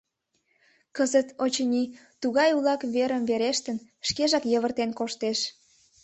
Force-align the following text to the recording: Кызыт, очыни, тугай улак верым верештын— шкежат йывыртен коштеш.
Кызыт, 0.95 1.27
очыни, 1.43 1.83
тугай 2.21 2.49
улак 2.57 2.81
верым 2.95 3.23
верештын— 3.29 3.77
шкежат 4.07 4.43
йывыртен 4.51 4.91
коштеш. 4.99 5.39